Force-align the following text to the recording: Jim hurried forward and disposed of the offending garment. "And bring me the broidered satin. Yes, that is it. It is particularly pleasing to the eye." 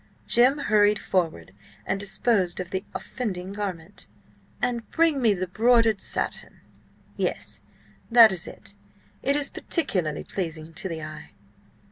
Jim 0.25 0.57
hurried 0.57 0.97
forward 0.97 1.53
and 1.85 1.99
disposed 1.99 2.59
of 2.59 2.71
the 2.71 2.83
offending 2.95 3.53
garment. 3.53 4.07
"And 4.59 4.89
bring 4.89 5.21
me 5.21 5.35
the 5.35 5.45
broidered 5.45 6.01
satin. 6.01 6.59
Yes, 7.17 7.61
that 8.09 8.31
is 8.31 8.47
it. 8.47 8.73
It 9.21 9.35
is 9.35 9.51
particularly 9.51 10.23
pleasing 10.23 10.73
to 10.73 10.89
the 10.89 11.03
eye." 11.03 11.33